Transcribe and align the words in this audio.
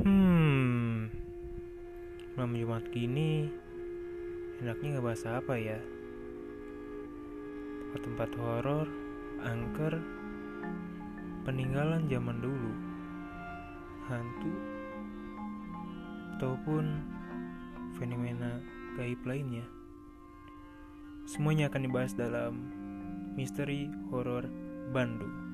Hmm, 0.00 1.12
malam 2.32 2.56
Jumat 2.56 2.88
gini 2.88 3.52
enaknya 4.64 4.96
bahasa 4.96 5.36
apa 5.36 5.60
ya? 5.60 5.76
Tempat-tempat 7.84 8.30
horor, 8.40 8.88
angker, 9.44 10.00
peninggalan 11.44 12.08
zaman 12.08 12.40
dulu, 12.40 12.72
hantu, 14.08 14.54
ataupun 16.40 17.04
fenomena 18.00 18.56
gaib 18.96 19.20
lainnya. 19.28 19.68
Semuanya 21.28 21.68
akan 21.68 21.84
dibahas 21.84 22.16
dalam 22.16 22.72
Misteri 23.36 23.92
Horor 24.08 24.48
Bandung. 24.96 25.49